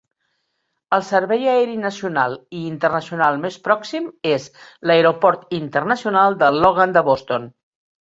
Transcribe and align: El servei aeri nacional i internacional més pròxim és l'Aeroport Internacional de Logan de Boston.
El 0.95 1.03
servei 1.09 1.45
aeri 1.55 1.75
nacional 1.81 2.33
i 2.61 2.63
internacional 2.71 3.39
més 3.45 3.61
pròxim 3.69 4.11
és 4.33 4.51
l'Aeroport 4.89 5.49
Internacional 5.63 6.43
de 6.45 6.55
Logan 6.61 7.01
de 7.01 7.09
Boston. 7.15 7.51